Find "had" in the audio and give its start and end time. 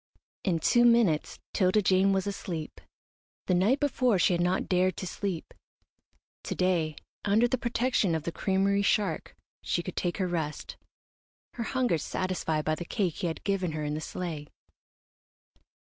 4.33-4.41, 13.27-13.43